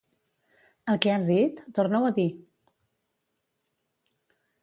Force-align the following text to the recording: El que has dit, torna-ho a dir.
El 0.93 0.97
que 1.05 1.11
has 1.15 1.27
dit, 1.31 1.59
torna-ho 1.79 2.09
a 2.09 2.13
dir. 2.17 2.27